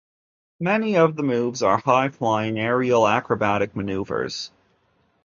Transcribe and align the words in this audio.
Many 0.59 0.97
of 0.97 1.15
the 1.15 1.21
moves 1.21 1.61
are 1.61 1.77
high-flying 1.77 2.57
aerial 2.57 3.07
acrobatic 3.07 3.75
maneuvers. 3.75 4.49